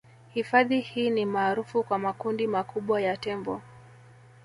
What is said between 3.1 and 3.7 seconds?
tembo